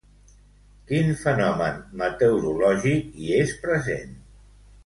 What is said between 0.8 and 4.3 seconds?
Quin fenomen meteorològic hi és present?